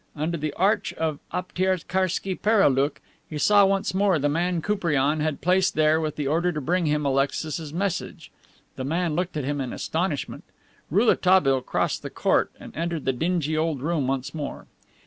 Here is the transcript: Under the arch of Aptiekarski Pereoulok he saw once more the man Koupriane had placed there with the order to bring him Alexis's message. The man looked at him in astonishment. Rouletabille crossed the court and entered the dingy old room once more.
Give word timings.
Under 0.15 0.35
the 0.35 0.51
arch 0.53 0.93
of 0.93 1.19
Aptiekarski 1.31 2.33
Pereoulok 2.41 2.99
he 3.29 3.37
saw 3.37 3.63
once 3.67 3.93
more 3.93 4.17
the 4.17 4.27
man 4.29 4.59
Koupriane 4.59 5.19
had 5.19 5.41
placed 5.41 5.75
there 5.75 6.01
with 6.01 6.15
the 6.15 6.25
order 6.25 6.51
to 6.51 6.59
bring 6.59 6.87
him 6.87 7.05
Alexis's 7.05 7.71
message. 7.71 8.31
The 8.77 8.83
man 8.83 9.13
looked 9.15 9.37
at 9.37 9.43
him 9.43 9.61
in 9.61 9.71
astonishment. 9.71 10.43
Rouletabille 10.89 11.61
crossed 11.61 12.01
the 12.01 12.09
court 12.09 12.49
and 12.59 12.75
entered 12.75 13.05
the 13.05 13.13
dingy 13.13 13.55
old 13.55 13.79
room 13.83 14.07
once 14.07 14.33
more. 14.33 14.65